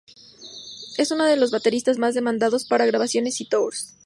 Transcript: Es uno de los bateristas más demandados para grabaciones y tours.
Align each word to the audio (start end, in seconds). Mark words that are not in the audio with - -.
Es 0.97 1.11
uno 1.11 1.25
de 1.25 1.37
los 1.37 1.51
bateristas 1.51 1.99
más 1.99 2.15
demandados 2.15 2.65
para 2.65 2.87
grabaciones 2.87 3.39
y 3.39 3.45
tours. 3.45 3.93